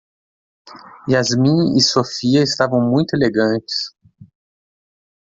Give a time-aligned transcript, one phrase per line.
[1.07, 3.93] Yasmin e Sophia estavam muito elegantes.